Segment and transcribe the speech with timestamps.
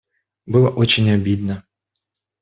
[0.47, 1.63] Было очень обидно.